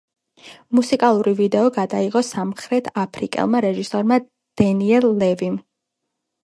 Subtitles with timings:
[0.77, 4.21] მუსიკალური ვიდეო გადაიღო სამხრეთაფრიკელმა რეჟისორმა
[4.63, 5.63] დენიელ ლევიმ.